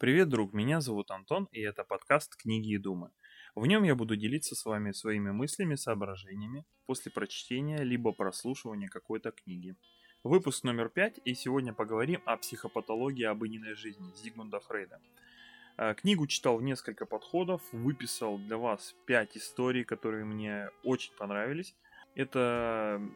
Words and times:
Привет, 0.00 0.30
друг, 0.30 0.54
меня 0.54 0.80
зовут 0.80 1.10
Антон, 1.10 1.46
и 1.52 1.60
это 1.60 1.84
подкаст 1.84 2.34
«Книги 2.34 2.72
и 2.72 2.78
думы». 2.78 3.10
В 3.54 3.66
нем 3.66 3.82
я 3.82 3.94
буду 3.94 4.16
делиться 4.16 4.54
с 4.54 4.64
вами 4.64 4.92
своими 4.92 5.30
мыслями, 5.30 5.74
соображениями 5.74 6.64
после 6.86 7.12
прочтения 7.12 7.82
либо 7.82 8.12
прослушивания 8.12 8.88
какой-то 8.88 9.30
книги. 9.30 9.76
Выпуск 10.24 10.64
номер 10.64 10.88
пять, 10.88 11.20
и 11.26 11.34
сегодня 11.34 11.74
поговорим 11.74 12.22
о 12.24 12.38
психопатологии 12.38 13.24
обыденной 13.24 13.74
жизни 13.74 14.10
Зигмунда 14.16 14.60
Фрейда. 14.60 15.02
Э, 15.76 15.92
книгу 15.92 16.26
читал 16.26 16.56
в 16.56 16.62
несколько 16.62 17.04
подходов, 17.04 17.60
выписал 17.70 18.38
для 18.38 18.56
вас 18.56 18.94
пять 19.04 19.36
историй, 19.36 19.84
которые 19.84 20.24
мне 20.24 20.70
очень 20.82 21.14
понравились. 21.14 21.74
Это 22.14 23.06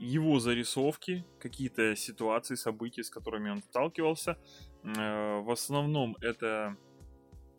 его 0.00 0.40
зарисовки, 0.40 1.24
какие-то 1.38 1.94
ситуации, 1.94 2.54
события, 2.54 3.04
с 3.04 3.10
которыми 3.10 3.50
он 3.50 3.62
сталкивался. 3.62 4.38
Э, 4.82 5.40
в 5.40 5.50
основном 5.50 6.16
это 6.22 6.76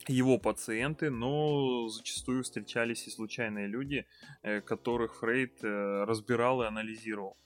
его 0.07 0.39
пациенты, 0.39 1.11
но 1.11 1.87
зачастую 1.87 2.43
встречались 2.43 3.07
и 3.07 3.11
случайные 3.11 3.67
люди, 3.67 4.07
э, 4.41 4.61
которых 4.61 5.19
Фрейд 5.19 5.63
э, 5.63 6.03
разбирал 6.03 6.63
и 6.63 6.67
анализировал. 6.67 7.37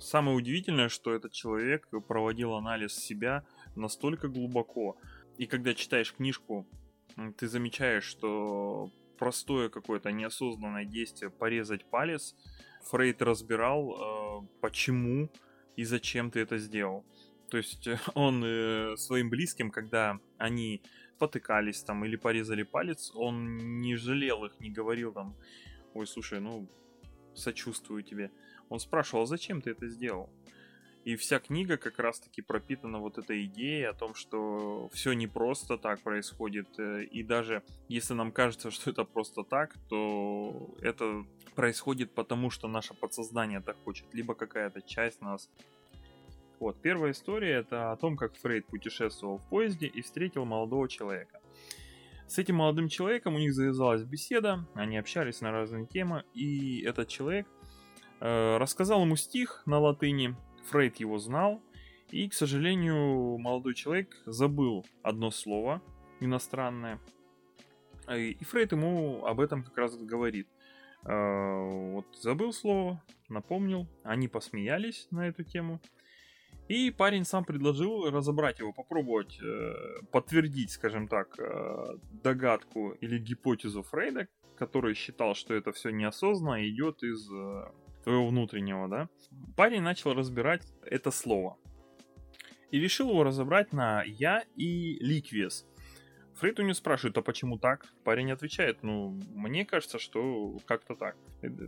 Самое 0.00 0.34
удивительное, 0.34 0.88
что 0.88 1.12
этот 1.12 1.32
человек 1.32 1.88
проводил 2.06 2.54
анализ 2.54 2.94
себя 2.94 3.44
настолько 3.76 4.28
глубоко. 4.28 4.96
И 5.36 5.44
когда 5.44 5.74
читаешь 5.74 6.14
книжку, 6.14 6.66
ты 7.36 7.48
замечаешь, 7.48 8.04
что 8.04 8.90
простое 9.18 9.68
какое-то 9.68 10.10
неосознанное 10.10 10.86
действие 10.86 11.30
порезать 11.30 11.84
палец– 11.84 12.34
Фрейд 12.84 13.22
разбирал, 13.22 14.42
э, 14.42 14.46
почему 14.60 15.30
и 15.76 15.84
зачем 15.84 16.30
ты 16.30 16.40
это 16.40 16.58
сделал. 16.58 17.04
То 17.50 17.56
есть 17.56 17.86
э, 17.86 17.98
он 18.14 18.42
э, 18.44 18.96
своим 18.96 19.30
близким, 19.30 19.70
когда 19.70 20.18
они 20.38 20.82
потыкались 21.18 21.82
там 21.82 22.04
или 22.04 22.16
порезали 22.16 22.62
палец, 22.62 23.12
он 23.14 23.80
не 23.80 23.96
жалел 23.96 24.44
их, 24.44 24.60
не 24.60 24.70
говорил 24.70 25.12
там, 25.12 25.36
ой, 25.94 26.06
слушай, 26.06 26.40
ну, 26.40 26.68
сочувствую 27.34 28.02
тебе. 28.02 28.30
Он 28.68 28.80
спрашивал, 28.80 29.22
а 29.22 29.26
зачем 29.26 29.62
ты 29.62 29.70
это 29.70 29.88
сделал? 29.88 30.30
И 31.04 31.16
вся 31.16 31.38
книга 31.38 31.76
как 31.76 31.98
раз-таки 31.98 32.42
пропитана 32.42 32.98
вот 32.98 33.16
этой 33.18 33.46
идеей 33.46 33.84
о 33.84 33.94
том, 33.94 34.14
что 34.14 34.90
все 34.92 35.12
не 35.14 35.26
просто 35.26 35.78
так 35.78 36.02
происходит. 36.02 36.78
И 36.78 37.22
даже 37.22 37.62
если 37.88 38.14
нам 38.14 38.30
кажется, 38.30 38.70
что 38.70 38.90
это 38.90 39.04
просто 39.04 39.42
так, 39.42 39.74
то 39.88 40.76
это 40.82 41.24
происходит 41.58 42.14
потому, 42.14 42.50
что 42.50 42.68
наше 42.68 42.94
подсознание 42.94 43.60
так 43.60 43.76
хочет, 43.82 44.06
либо 44.14 44.36
какая-то 44.36 44.80
часть 44.80 45.20
нас. 45.20 45.50
Вот, 46.60 46.80
первая 46.80 47.10
история 47.10 47.54
это 47.54 47.90
о 47.90 47.96
том, 47.96 48.16
как 48.16 48.36
Фрейд 48.36 48.66
путешествовал 48.66 49.38
в 49.38 49.48
поезде 49.48 49.88
и 49.88 50.00
встретил 50.00 50.44
молодого 50.44 50.88
человека. 50.88 51.40
С 52.28 52.38
этим 52.38 52.54
молодым 52.54 52.88
человеком 52.88 53.34
у 53.34 53.38
них 53.38 53.54
завязалась 53.54 54.04
беседа, 54.04 54.68
они 54.74 54.98
общались 54.98 55.40
на 55.40 55.50
разные 55.50 55.84
темы, 55.84 56.22
и 56.32 56.82
этот 56.82 57.08
человек 57.08 57.48
э, 58.20 58.56
рассказал 58.58 59.02
ему 59.02 59.16
стих 59.16 59.62
на 59.66 59.80
латыни, 59.80 60.36
Фрейд 60.70 60.98
его 61.00 61.18
знал, 61.18 61.60
и, 62.12 62.28
к 62.28 62.34
сожалению, 62.34 63.36
молодой 63.38 63.74
человек 63.74 64.16
забыл 64.26 64.86
одно 65.02 65.32
слово 65.32 65.82
иностранное, 66.20 67.00
и 68.08 68.44
Фрейд 68.44 68.70
ему 68.70 69.24
об 69.24 69.40
этом 69.40 69.64
как 69.64 69.76
раз 69.76 69.96
говорит. 69.96 70.46
А, 71.10 71.62
вот 71.92 72.06
забыл 72.16 72.52
слово, 72.52 73.02
напомнил, 73.30 73.88
они 74.02 74.28
посмеялись 74.28 75.08
на 75.10 75.28
эту 75.28 75.42
тему. 75.42 75.80
И 76.68 76.90
парень 76.90 77.24
сам 77.24 77.46
предложил 77.46 78.10
разобрать 78.10 78.58
его, 78.58 78.74
попробовать 78.74 79.40
э, 79.40 80.02
подтвердить, 80.12 80.70
скажем 80.70 81.08
так, 81.08 81.34
э, 81.38 81.96
догадку 82.22 82.90
или 83.00 83.18
гипотезу 83.18 83.82
Фрейда, 83.82 84.28
который 84.58 84.92
считал, 84.92 85.34
что 85.34 85.54
это 85.54 85.72
все 85.72 85.88
неосознанно 85.88 86.68
идет 86.68 87.02
из 87.02 87.26
э, 87.32 87.70
твоего 88.04 88.28
внутреннего, 88.28 88.86
да. 88.86 89.08
Парень 89.56 89.80
начал 89.80 90.12
разбирать 90.12 90.62
это 90.82 91.10
слово. 91.10 91.56
И 92.70 92.78
решил 92.78 93.08
его 93.08 93.24
разобрать 93.24 93.72
на 93.72 94.02
я 94.02 94.44
и 94.54 94.98
ликвес. 95.00 95.66
Фрейд 96.38 96.60
у 96.60 96.62
него 96.62 96.74
спрашивает, 96.74 97.18
а 97.18 97.22
почему 97.22 97.58
так? 97.58 97.86
Парень 98.04 98.30
отвечает, 98.30 98.82
ну, 98.82 99.20
мне 99.34 99.64
кажется, 99.64 99.98
что 99.98 100.58
как-то 100.66 100.94
так. 100.94 101.16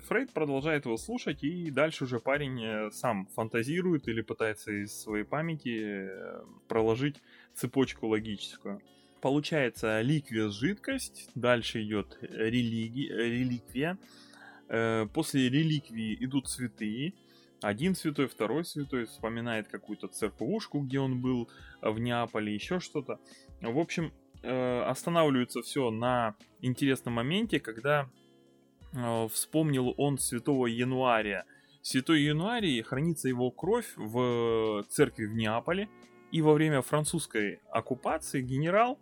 Фрейд 0.06 0.32
продолжает 0.32 0.84
его 0.84 0.97
слушать, 0.97 1.42
и 1.42 1.70
дальше 1.72 2.04
уже 2.04 2.20
парень 2.20 2.62
э, 2.62 2.91
сам 2.92 3.26
фантазирует 3.34 4.06
или 4.06 4.20
пытается 4.20 4.70
из 4.70 4.92
своей 4.94 5.25
памяти 5.25 5.80
э, 5.82 6.42
проложить 6.69 7.16
цепочку 7.54 8.06
логическую. 8.06 8.80
Получается 9.20 10.00
ликвия 10.03 10.48
жидкость, 10.48 11.30
дальше 11.34 11.82
идет 11.82 12.16
религи, 12.20 13.09
реликвия, 13.09 13.98
э, 14.69 15.06
после 15.12 15.48
реликвии 15.48 16.16
идут 16.20 16.48
цветы, 16.48 17.14
один 17.60 17.97
святой, 17.97 18.28
второй 18.28 18.64
святой 18.64 19.06
вспоминает 19.06 19.66
какую-то 19.66 20.06
церквушку, 20.06 20.80
где 20.80 21.00
он 21.00 21.20
был 21.20 21.50
в 21.82 21.98
Неаполе, 21.98 22.54
еще 22.54 22.78
что-то. 22.78 23.19
В 23.60 23.78
общем, 23.78 24.12
э, 24.43 24.83
останавливается 24.83 25.62
все 25.62 25.91
на 25.91 26.34
интересном 26.61 27.15
моменте, 27.15 27.61
когда 27.61 28.09
э, 28.93 29.28
вспомнил 29.33 29.95
он 29.97 30.19
святого 30.19 30.67
Януария. 30.67 31.45
Святой 31.83 32.23
Януарий 32.23 32.83
хранится 32.83 33.28
его 33.28 33.51
кровь 33.51 33.93
в 33.97 34.84
церкви 34.89 35.27
в 35.27 35.34
Неаполе, 35.34 35.89
и 36.31 36.43
во 36.43 36.53
время 36.53 36.83
французской 36.83 37.61
оккупации 37.71 38.43
генерал 38.43 38.99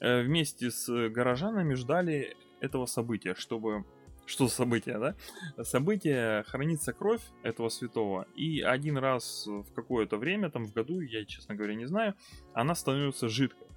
э, 0.00 0.22
вместе 0.22 0.70
с 0.70 1.08
горожанами 1.08 1.74
ждали 1.74 2.36
этого 2.60 2.86
события, 2.86 3.34
чтобы 3.34 3.84
что 4.28 4.46
за 4.46 4.54
событие, 4.54 4.98
да? 4.98 5.16
Событие 5.64 6.42
хранится 6.44 6.92
кровь 6.92 7.22
этого 7.42 7.70
святого, 7.70 8.26
и 8.36 8.60
один 8.60 8.98
раз 8.98 9.46
в 9.46 9.72
какое-то 9.72 10.18
время, 10.18 10.50
там 10.50 10.66
в 10.66 10.72
году, 10.74 11.00
я, 11.00 11.24
честно 11.24 11.54
говоря, 11.54 11.74
не 11.74 11.86
знаю, 11.86 12.14
она 12.52 12.74
становится 12.74 13.28
жидкой. 13.28 13.67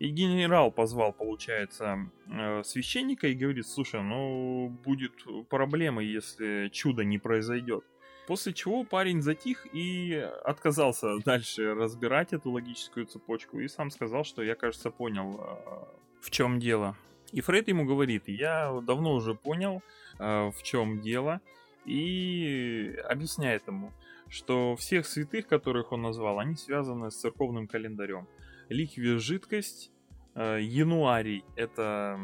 И 0.00 0.08
генерал 0.08 0.72
позвал, 0.72 1.12
получается, 1.12 2.10
э, 2.26 2.62
священника 2.64 3.28
и 3.28 3.34
говорит, 3.34 3.66
слушай, 3.66 4.02
ну 4.02 4.70
будет 4.82 5.12
проблема, 5.50 6.02
если 6.02 6.70
чудо 6.72 7.04
не 7.04 7.18
произойдет. 7.18 7.84
После 8.26 8.54
чего 8.54 8.84
парень 8.84 9.20
затих 9.20 9.66
и 9.74 10.14
отказался 10.42 11.18
дальше 11.26 11.74
разбирать 11.74 12.32
эту 12.32 12.50
логическую 12.50 13.04
цепочку 13.04 13.60
и 13.60 13.68
сам 13.68 13.90
сказал, 13.90 14.24
что 14.24 14.42
я, 14.42 14.54
кажется, 14.54 14.90
понял, 14.90 15.38
э, 15.38 15.84
в 16.22 16.30
чем 16.30 16.58
дело. 16.58 16.96
И 17.32 17.42
Фрейд 17.42 17.68
ему 17.68 17.84
говорит, 17.84 18.22
я 18.26 18.72
давно 18.80 19.12
уже 19.12 19.34
понял, 19.34 19.82
э, 20.18 20.50
в 20.50 20.62
чем 20.62 21.02
дело, 21.02 21.42
и 21.84 22.96
объясняет 23.06 23.66
ему, 23.66 23.92
что 24.30 24.76
всех 24.76 25.06
святых, 25.06 25.46
которых 25.46 25.92
он 25.92 26.00
назвал, 26.00 26.38
они 26.38 26.56
связаны 26.56 27.10
с 27.10 27.16
церковным 27.16 27.68
календарем 27.68 28.26
ликвия 28.70 29.18
жидкость, 29.18 29.90
э, 30.34 30.60
януарий 30.62 31.44
это 31.56 32.18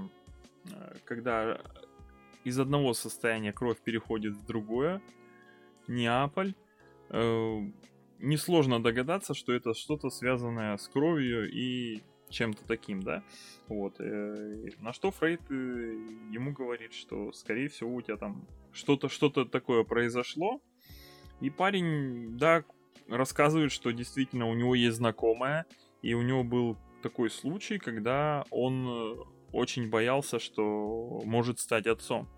э, 0.65 0.95
когда 1.05 1.61
из 2.45 2.59
одного 2.59 2.95
состояния 2.95 3.53
кровь 3.53 3.79
переходит 3.81 4.34
в 4.34 4.47
другое, 4.47 5.03
Неаполь. 5.89 6.55
Э, 7.11 7.59
несложно 8.21 8.83
догадаться, 8.83 9.34
что 9.34 9.53
это 9.53 9.75
что-то 9.75 10.09
связанное 10.09 10.77
с 10.77 10.89
кровью 10.89 11.51
и 11.53 12.03
чем-то 12.31 12.65
таким, 12.67 13.03
да? 13.03 13.23
Вот. 13.69 13.99
На 14.01 14.93
что 14.93 15.11
Фрейд 15.11 15.43
ему 15.51 16.53
говорит, 16.53 16.93
что, 16.93 17.33
скорее 17.33 17.69
всего, 17.69 17.95
у 17.95 18.01
тебя 18.01 18.17
там 18.17 18.49
что-то 18.73 19.09
что-то 19.09 19.45
такое 19.45 19.84
произошло. 19.84 20.61
И 21.41 21.51
парень, 21.51 22.37
да, 22.39 22.65
рассказывает, 23.09 23.71
что 23.71 23.93
действительно 23.93 24.47
у 24.47 24.55
него 24.55 24.75
есть 24.75 24.97
знакомая, 24.97 25.67
и 26.03 26.15
у 26.15 26.23
него 26.23 26.45
был 26.45 26.77
такой 27.03 27.31
случай, 27.31 27.79
когда 27.79 28.45
он 28.51 28.87
э, 28.89 29.16
очень 29.53 29.89
боялся, 29.89 30.39
что 30.39 31.21
может 31.25 31.59
стать 31.59 31.87
отцом. 31.87 32.28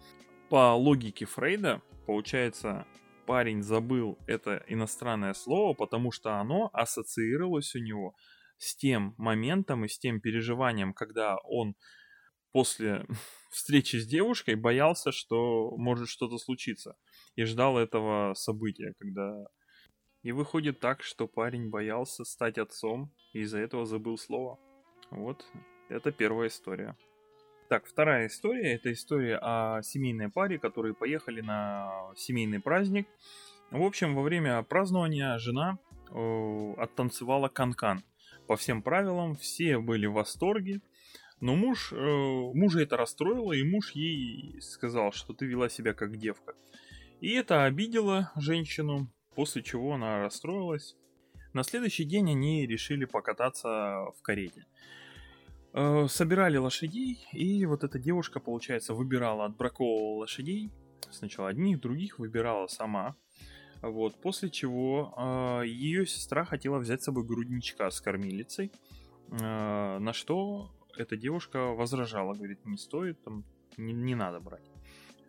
По 0.48 0.74
логике 0.74 1.26
Фрейда, 1.26 1.82
получается, 2.06 2.86
парень 3.26 3.62
забыл 3.62 4.18
это 4.26 4.64
иностранное 4.68 5.34
слово, 5.34 5.74
потому 5.74 6.12
что 6.12 6.40
оно 6.40 6.70
ассоциировалось 6.72 7.74
у 7.74 7.78
него 7.78 8.14
с 8.56 8.74
тем 8.76 9.14
моментом 9.18 9.84
и 9.84 9.88
с 9.88 9.98
тем 9.98 10.20
переживанием, 10.20 10.92
когда 10.94 11.36
он 11.44 11.74
после 12.52 13.06
встречи 13.50 13.96
с 13.96 14.06
девушкой 14.06 14.54
боялся, 14.54 15.12
что 15.12 15.76
может 15.76 16.08
что-то 16.08 16.38
случиться. 16.38 16.96
И 17.36 17.44
ждал 17.44 17.78
этого 17.78 18.34
события, 18.34 18.94
когда 18.98 19.44
и 20.22 20.32
выходит 20.32 20.80
так, 20.80 21.02
что 21.02 21.26
парень 21.26 21.70
боялся 21.70 22.24
стать 22.24 22.58
отцом 22.58 23.12
и 23.32 23.40
из-за 23.40 23.58
этого 23.58 23.86
забыл 23.86 24.18
слово. 24.18 24.58
Вот, 25.10 25.44
это 25.88 26.12
первая 26.12 26.48
история. 26.48 26.96
Так, 27.68 27.84
вторая 27.86 28.28
история, 28.28 28.74
это 28.74 28.90
история 28.92 29.38
о 29.42 29.82
семейной 29.82 30.30
паре, 30.30 30.58
которые 30.58 30.94
поехали 30.94 31.42
на 31.42 32.12
семейный 32.16 32.60
праздник. 32.60 33.06
В 33.70 33.82
общем, 33.82 34.14
во 34.14 34.22
время 34.22 34.62
празднования 34.62 35.36
жена 35.36 35.78
э, 36.10 36.74
оттанцевала 36.78 37.48
канкан. 37.48 38.02
по 38.46 38.56
всем 38.56 38.80
правилам, 38.80 39.36
все 39.36 39.78
были 39.78 40.06
в 40.06 40.14
восторге. 40.14 40.80
Но 41.40 41.54
муж, 41.54 41.92
э, 41.92 41.96
мужа 41.96 42.80
это 42.80 42.96
расстроило, 42.96 43.52
и 43.52 43.62
муж 43.62 43.90
ей 43.92 44.58
сказал, 44.62 45.12
что 45.12 45.34
ты 45.34 45.44
вела 45.44 45.68
себя 45.68 45.92
как 45.92 46.16
девка. 46.16 46.54
И 47.20 47.32
это 47.32 47.64
обидело 47.64 48.32
женщину, 48.36 49.12
после 49.38 49.62
чего 49.62 49.94
она 49.94 50.18
расстроилась. 50.18 50.96
На 51.52 51.62
следующий 51.62 52.02
день 52.02 52.32
они 52.32 52.66
решили 52.66 53.04
покататься 53.04 53.68
в 54.16 54.20
карете. 54.20 54.66
Э, 55.74 56.08
собирали 56.08 56.56
лошадей, 56.56 57.24
и 57.30 57.64
вот 57.64 57.84
эта 57.84 58.00
девушка, 58.00 58.40
получается, 58.40 58.94
выбирала, 58.94 59.44
отбраковывала 59.44 60.22
лошадей. 60.22 60.72
Сначала 61.12 61.50
одних, 61.50 61.78
других 61.78 62.18
выбирала 62.18 62.66
сама. 62.66 63.14
Вот, 63.80 64.20
после 64.20 64.50
чего 64.50 65.14
э, 65.16 65.68
ее 65.68 66.04
сестра 66.04 66.44
хотела 66.44 66.78
взять 66.78 67.02
с 67.02 67.04
собой 67.04 67.24
грудничка 67.24 67.92
с 67.92 68.00
кормилицей, 68.00 68.72
э, 69.30 69.98
на 70.00 70.12
что 70.14 70.72
эта 70.96 71.16
девушка 71.16 71.66
возражала, 71.66 72.34
говорит, 72.34 72.66
не 72.66 72.76
стоит, 72.76 73.22
там, 73.22 73.44
не, 73.76 73.92
не 73.92 74.16
надо 74.16 74.40
брать. 74.40 74.68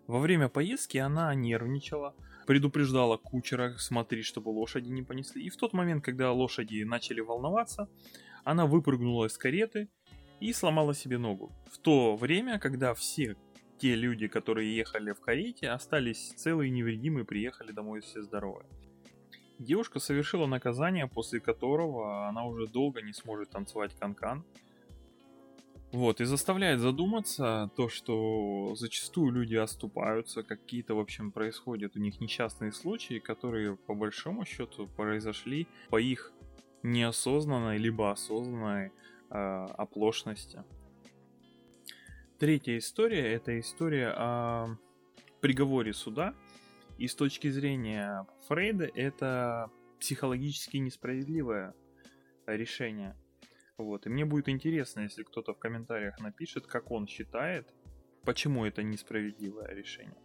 Во 0.07 0.17
время 0.17 0.49
поездки 0.49 0.97
она 0.97 1.35
нервничала, 1.35 2.15
предупреждала 2.49 3.17
кучера, 3.17 3.75
смотри, 3.77 4.23
чтобы 4.23 4.49
лошади 4.49 4.89
не 4.89 5.03
понесли. 5.03 5.43
И 5.43 5.49
в 5.51 5.55
тот 5.55 5.71
момент, 5.73 6.03
когда 6.03 6.31
лошади 6.31 6.81
начали 6.81 7.19
волноваться, 7.19 7.87
она 8.43 8.65
выпрыгнула 8.65 9.27
из 9.27 9.37
кареты 9.37 9.87
и 10.39 10.51
сломала 10.51 10.95
себе 10.95 11.19
ногу. 11.19 11.51
В 11.71 11.77
то 11.77 12.15
время, 12.15 12.57
когда 12.57 12.95
все 12.95 13.35
те 13.77 13.93
люди, 13.93 14.27
которые 14.27 14.75
ехали 14.75 15.11
в 15.11 15.19
карете, 15.19 15.69
остались 15.69 16.33
целые 16.37 16.69
и 16.69 16.71
невредимые, 16.71 17.23
приехали 17.23 17.71
домой 17.71 18.01
все 18.01 18.23
здоровые. 18.23 18.65
Девушка 19.59 19.99
совершила 19.99 20.47
наказание, 20.47 21.05
после 21.05 21.39
которого 21.39 22.27
она 22.27 22.45
уже 22.45 22.65
долго 22.65 23.03
не 23.03 23.13
сможет 23.13 23.51
танцевать 23.51 23.93
канкан. 23.99 24.39
-кан. 24.39 24.68
Вот, 25.91 26.21
и 26.21 26.25
заставляет 26.25 26.79
задуматься 26.81 27.71
то, 27.75 27.89
что 27.89 28.75
зачастую 28.75 29.31
люди 29.31 29.55
оступаются, 29.55 30.43
какие-то, 30.43 30.93
в 30.93 30.99
общем, 30.99 31.31
происходят 31.31 31.95
у 31.95 31.99
них 31.99 32.21
несчастные 32.21 32.71
случаи, 32.71 33.17
которые, 33.17 33.75
по 33.75 33.95
большому 33.95 34.45
счету, 34.45 34.87
произошли 34.87 35.67
по 35.89 35.99
их 35.99 36.31
неосознанной, 36.83 37.79
либо 37.79 38.11
осознанной 38.11 38.91
э, 39.31 39.31
оплошности. 39.31 40.63
Третья 42.37 42.77
история– 42.77 43.33
это 43.33 43.59
история 43.59 44.13
о 44.15 44.77
приговоре 45.41 45.93
суда, 45.93 46.35
и 46.99 47.07
с 47.07 47.15
точки 47.15 47.49
зрения 47.49 48.27
Фрейда 48.47 48.85
это 48.93 49.71
психологически 49.99 50.77
несправедливое 50.77 51.73
решение– 52.45 53.17
вот. 53.83 54.05
И 54.05 54.09
мне 54.09 54.25
будет 54.25 54.49
интересно, 54.49 55.01
если 55.01 55.23
кто-то 55.23 55.53
в 55.53 55.59
комментариях 55.59 56.19
напишет, 56.19 56.67
как 56.67 56.91
он 56.91 57.07
считает, 57.07 57.73
почему 58.23 58.65
это 58.65 58.83
несправедливое 58.83 59.73
решение. 59.73 60.21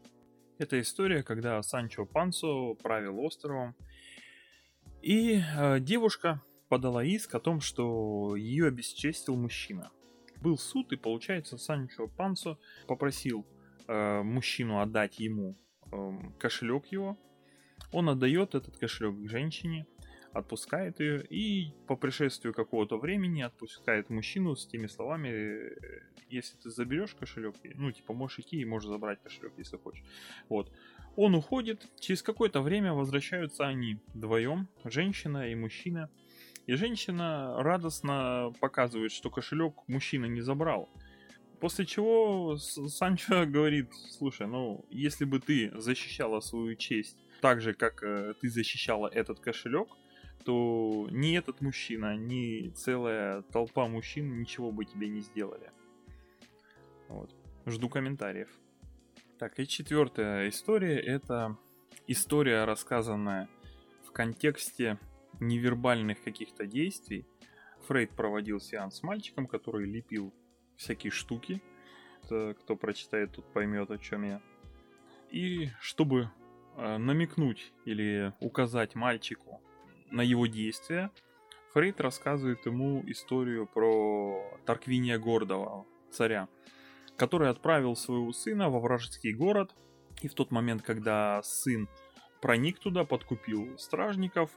Это 0.59 0.81
история, 0.81 1.23
когда 1.23 1.63
Санчо 1.63 2.07
Пансо 2.07 2.75
правил 2.75 3.19
островом, 3.21 3.75
и 5.03 5.43
э, 5.57 5.81
девушка 5.81 6.43
подала 6.69 7.05
иск 7.05 7.35
о 7.35 7.41
том, 7.41 7.61
что 7.61 8.37
ее 8.37 8.69
обесчестил 8.69 9.37
мужчина. 9.37 9.91
Был 10.41 10.57
суд, 10.57 10.93
и 10.93 10.97
получается 10.97 11.59
Санчо 11.59 12.09
Пансо 12.09 12.59
попросил 12.87 13.47
э, 13.87 14.23
мужчину 14.23 14.81
отдать 14.81 15.19
ему 15.19 15.57
э, 15.93 16.13
кошелек 16.39 16.87
его. 16.87 17.19
Он 17.93 18.09
отдает 18.09 18.55
этот 18.55 18.77
кошелек 18.77 19.29
женщине, 19.29 19.87
отпускает 20.35 21.01
ее 21.01 21.25
и 21.25 21.73
по 21.87 21.97
пришествию 21.97 22.53
какого-то 22.53 22.99
времени 22.99 23.43
отпускает 23.43 24.11
мужчину 24.11 24.57
с 24.57 24.67
теми 24.67 24.87
словами, 24.87 25.29
«Э, 25.29 26.01
если 26.29 26.57
ты 26.57 26.71
заберешь 26.71 27.15
кошелек, 27.15 27.55
ну 27.75 27.93
типа 27.93 28.13
можешь 28.13 28.41
идти 28.41 28.57
и 28.57 28.65
можешь 28.65 28.89
забрать 28.89 29.23
кошелек, 29.23 29.53
если 29.57 29.77
хочешь. 29.77 30.05
Вот. 30.49 30.73
Он 31.17 31.35
уходит, 31.35 31.87
через 32.01 32.23
какое-то 32.23 32.61
время 32.61 32.93
возвращаются 32.93 33.67
они 33.67 33.99
вдвоем, 34.15 34.69
женщина 34.85 35.49
и 35.51 35.55
мужчина. 35.55 36.11
И 36.67 36.75
женщина 36.75 37.63
радостно 37.63 38.53
показывает, 38.61 39.13
что 39.13 39.31
кошелек 39.31 39.75
мужчина 39.87 40.27
не 40.27 40.41
забрал. 40.41 40.89
После 41.61 41.87
чего 41.87 42.57
Санчо 42.57 43.47
говорит, 43.47 43.93
слушай, 44.11 44.47
ну 44.47 44.85
если 44.91 45.25
бы 45.25 45.39
ты 45.39 45.71
защищала 45.79 46.41
свою 46.41 46.75
честь 46.75 47.19
так 47.41 47.61
же, 47.61 47.75
как 47.75 48.03
э, 48.03 48.35
ты 48.41 48.49
защищала 48.49 49.07
этот 49.07 49.39
кошелек, 49.39 49.89
то 50.45 51.09
ни 51.11 51.37
этот 51.37 51.61
мужчина, 51.61 52.17
ни 52.17 52.69
целая 52.71 53.43
толпа 53.43 53.87
мужчин 53.89 54.39
ничего 54.39 54.73
бы 54.73 54.85
тебе 54.85 55.09
не 55.09 55.21
сделали. 55.21 55.71
Вот. 57.09 57.35
Жду 57.67 57.89
комментариев. 57.89 58.49
Так, 59.39 59.59
и 59.59 59.67
четвертая 59.67 60.49
история 60.49 60.99
это 60.99 61.57
история, 62.07 62.65
рассказанная 62.65 63.49
в 64.07 64.13
контексте 64.13 64.99
невербальных 65.41 66.23
каких-то 66.23 66.67
действий. 66.67 67.27
Фрейд 67.87 68.11
проводил 68.11 68.61
сеанс 68.61 68.99
с 68.99 69.03
мальчиком, 69.03 69.47
который 69.47 69.87
лепил 69.87 70.33
всякие 70.77 71.11
штуки. 71.11 71.63
Кто 72.25 72.77
прочитает, 72.77 73.33
тут 73.33 73.45
поймет, 73.53 73.91
о 73.91 73.99
чем 73.99 74.25
я. 74.25 74.41
И 75.31 75.69
чтобы 75.81 76.31
э, 76.77 76.97
намекнуть 76.97 77.73
или 77.85 78.33
указать 78.41 78.95
мальчику 78.95 79.61
на 80.15 80.23
его 80.23 80.47
действия, 80.47 81.11
Фрейд 81.73 82.01
рассказывает 82.01 82.65
ему 82.67 83.03
историю 83.09 83.67
про 83.67 84.59
Тарквиния 84.65 85.19
Гордого, 85.19 85.87
царя, 86.11 86.49
который 87.17 87.51
отправил 87.51 87.97
своего 87.97 88.33
сына 88.33 88.71
во 88.71 88.79
вражеский 88.79 89.33
город, 89.33 89.75
и 90.23 90.29
в 90.29 90.35
тот 90.35 90.53
момент, 90.53 90.83
когда 90.83 91.43
сын 91.43 91.89
проник 92.41 92.79
туда, 92.79 93.05
подкупил 93.05 93.77
стражников, 93.79 94.51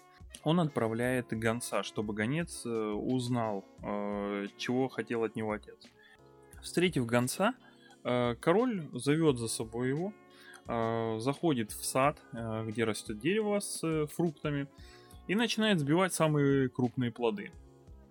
он 0.44 0.60
отправляет 0.60 1.28
гонца, 1.32 1.84
чтобы 1.84 2.14
гонец 2.14 2.66
э, 2.66 2.70
узнал, 2.70 3.66
э, 3.82 4.48
чего 4.58 4.88
хотел 4.88 5.24
от 5.24 5.36
него 5.36 5.52
отец. 5.52 5.88
Встретив 6.62 7.06
гонца, 7.06 7.54
э, 8.04 8.36
король 8.36 8.88
зовет 8.94 9.38
за 9.38 9.48
собой 9.48 9.90
его, 9.90 10.14
заходит 10.70 11.72
в 11.72 11.86
сад, 11.86 12.20
где 12.66 12.84
растет 12.84 13.20
дерево 13.20 13.62
с 13.62 14.06
фруктами, 14.08 14.68
и 15.28 15.36
начинает 15.36 15.80
сбивать 15.80 16.14
самые 16.14 16.70
крупные 16.70 17.12
плоды. 17.12 17.52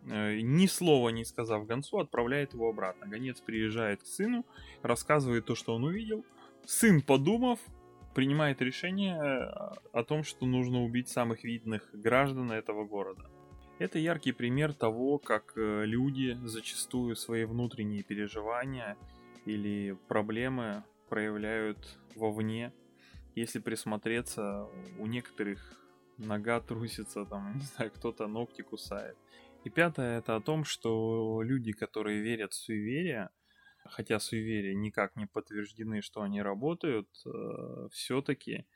Э, 0.09 0.41
ни 0.41 0.67
слова 0.67 1.09
не 1.09 1.25
сказав 1.25 1.67
гонцу, 1.67 1.99
отправляет 1.99 2.55
его 2.55 2.69
обратно. 2.69 3.07
Гонец 3.07 3.41
приезжает 3.41 4.03
к 4.03 4.07
сыну, 4.07 4.45
рассказывает 4.83 5.47
то, 5.47 5.55
что 5.55 5.75
он 5.75 5.85
увидел. 5.85 6.25
Сын, 6.65 7.01
подумав, 7.01 7.59
принимает 8.15 8.63
решение 8.63 9.17
э, 9.17 9.75
о 9.93 10.05
том, 10.05 10.23
что 10.23 10.47
нужно 10.47 10.83
убить 10.83 11.09
самых 11.09 11.45
видных 11.45 11.89
граждан 11.93 12.53
этого 12.53 12.85
города. 12.85 13.29
Это 13.79 13.99
яркий 13.99 14.33
пример 14.33 14.73
того, 14.73 15.19
как 15.19 15.53
э, 15.57 15.85
люди 15.85 16.39
зачастую 16.45 17.17
свои 17.17 17.45
внутренние 17.45 18.03
переживания 18.03 18.97
или 19.45 19.99
проблемы 20.09 20.85
проявляют 21.09 21.99
вовне. 22.15 22.73
Если 23.35 23.59
присмотреться, 23.59 24.67
у 24.99 25.07
некоторых 25.07 25.79
нога 26.19 26.61
трусится, 26.61 27.25
там, 27.25 27.55
не 27.59 27.63
знаю, 27.63 27.91
кто-то 27.91 28.27
ногти 28.27 28.63
кусает. 28.63 29.17
И 29.65 29.71
пятое 29.71 30.19
это 30.19 30.37
о 30.37 30.41
том, 30.41 30.65
что 30.65 31.43
люди, 31.43 31.73
которые 31.73 32.23
верят 32.23 32.53
в 32.53 32.57
суеверия, 32.57 33.31
хотя 33.85 34.21
суеверия 34.21 34.75
никак 34.75 35.17
не 35.17 35.27
подтверждены, 35.27 36.03
что 36.03 36.23
они 36.23 36.43
работают, 36.43 37.09
э, 37.27 37.89
все-таки 37.91 38.67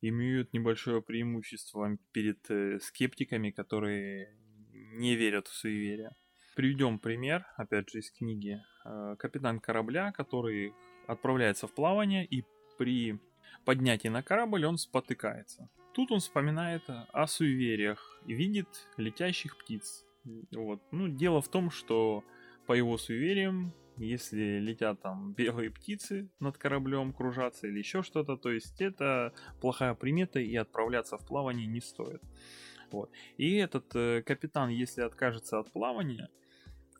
имеют 0.00 0.52
небольшое 0.52 1.02
преимущество 1.02 1.98
перед 2.12 2.50
э, 2.50 2.78
скептиками, 2.80 3.50
которые 3.50 4.34
не 4.94 5.16
верят 5.16 5.48
в 5.48 5.54
суеверия. 5.54 6.16
Приведем 6.56 6.98
пример, 6.98 7.46
опять 7.56 7.90
же, 7.90 7.98
из 7.98 8.10
книги. 8.10 8.60
Э, 8.84 9.16
капитан 9.18 9.60
корабля, 9.60 10.12
который 10.12 10.72
отправляется 11.06 11.66
в 11.66 11.74
плавание 11.74 12.24
и 12.24 12.44
при 12.78 13.18
поднятии 13.64 14.08
на 14.08 14.22
корабль 14.22 14.64
он 14.64 14.78
спотыкается. 14.78 15.68
Тут 15.94 16.10
он 16.10 16.20
вспоминает 16.20 16.82
о 16.88 17.26
суевериях 17.26 18.18
и 18.26 18.34
видит 18.34 18.68
летящих 18.96 19.58
птиц. 19.58 20.04
Вот. 20.52 20.80
Ну, 20.90 21.08
дело 21.08 21.42
в 21.42 21.48
том, 21.48 21.70
что 21.70 22.24
по 22.66 22.72
его 22.72 22.96
суевериям, 22.96 23.74
если 23.96 24.58
летят 24.58 25.02
там 25.02 25.34
белые 25.34 25.70
птицы 25.70 26.30
над 26.40 26.56
кораблем 26.56 27.12
кружаться 27.12 27.66
или 27.66 27.78
еще 27.78 28.02
что-то, 28.02 28.36
то 28.36 28.50
есть 28.50 28.80
это 28.80 29.34
плохая 29.60 29.94
примета 29.94 30.40
и 30.40 30.54
отправляться 30.56 31.18
в 31.18 31.26
плавание 31.26 31.66
не 31.66 31.80
стоит. 31.80 32.22
Вот. 32.90 33.10
И 33.36 33.56
этот 33.56 33.94
э, 33.94 34.22
капитан, 34.22 34.68
если 34.68 35.02
откажется 35.02 35.58
от 35.58 35.72
плавания, 35.72 36.28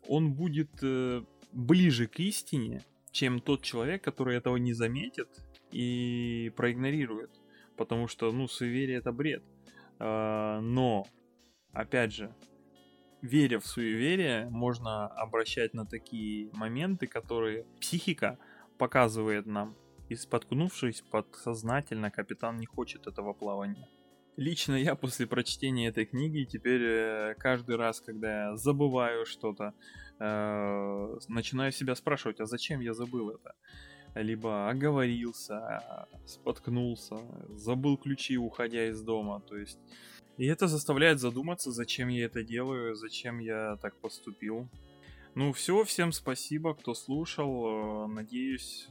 он 0.07 0.33
будет 0.33 0.71
э, 0.81 1.23
ближе 1.51 2.07
к 2.07 2.19
истине, 2.19 2.83
чем 3.11 3.39
тот 3.39 3.61
человек, 3.61 4.03
который 4.03 4.35
этого 4.35 4.57
не 4.57 4.73
заметит 4.73 5.29
и 5.71 6.51
проигнорирует 6.55 7.31
потому 7.77 8.07
что, 8.07 8.31
ну, 8.31 8.47
суеверие 8.47 8.97
это 8.97 9.11
бред. 9.11 9.43
А, 9.99 10.59
но, 10.61 11.05
опять 11.71 12.13
же, 12.13 12.33
веря 13.21 13.59
в 13.59 13.65
суеверие, 13.65 14.49
можно 14.49 15.07
обращать 15.07 15.73
на 15.73 15.85
такие 15.85 16.49
моменты, 16.53 17.07
которые 17.07 17.65
психика 17.79 18.37
показывает 18.77 19.45
нам. 19.45 19.75
И 20.09 20.15
споткнувшись 20.15 21.01
подсознательно, 21.01 22.11
капитан 22.11 22.57
не 22.57 22.65
хочет 22.65 23.07
этого 23.07 23.33
плавания. 23.33 23.87
Лично 24.35 24.75
я 24.75 24.95
после 24.95 25.27
прочтения 25.27 25.87
этой 25.87 26.05
книги 26.05 26.43
теперь 26.43 26.81
э, 26.83 27.35
каждый 27.37 27.75
раз, 27.75 28.01
когда 28.01 28.49
я 28.49 28.57
забываю 28.57 29.25
что-то, 29.25 29.73
э, 30.19 31.17
начинаю 31.27 31.71
себя 31.71 31.95
спрашивать, 31.95 32.39
а 32.39 32.45
зачем 32.45 32.81
я 32.81 32.93
забыл 32.93 33.29
это? 33.29 33.53
Либо 34.15 34.69
оговорился, 34.69 36.07
споткнулся, 36.25 37.17
забыл 37.49 37.97
ключи, 37.97 38.37
уходя 38.37 38.87
из 38.89 39.01
дома. 39.01 39.41
То 39.41 39.57
есть 39.57 39.79
и 40.37 40.45
это 40.45 40.67
заставляет 40.67 41.19
задуматься, 41.19 41.71
зачем 41.71 42.07
я 42.07 42.25
это 42.25 42.43
делаю, 42.43 42.95
зачем 42.95 43.39
я 43.39 43.77
так 43.81 43.95
поступил. 43.97 44.67
Ну 45.35 45.53
все, 45.53 45.83
всем 45.83 46.11
спасибо, 46.11 46.73
кто 46.73 46.93
слушал. 46.95 48.07
Надеюсь, 48.07 48.87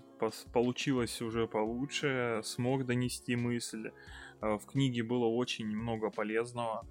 получилось 0.53 1.21
уже 1.21 1.49
получше, 1.49 2.41
смог 2.45 2.87
донести 2.87 3.35
мысль. 3.35 3.91
Э, 4.41 4.57
в 4.57 4.67
книге 4.67 5.03
было 5.03 5.27
очень 5.27 5.67
много 5.67 6.11
полезного. 6.11 6.87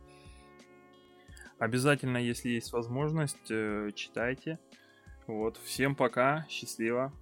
Обязательно, 1.58 2.18
если 2.18 2.50
есть 2.50 2.74
возможность, 2.74 3.52
э, 3.52 3.92
читайте. 3.96 4.60
Вот, 5.28 5.58
всем 5.58 5.96
пока, 5.96 6.46
счастливо. 6.50 7.14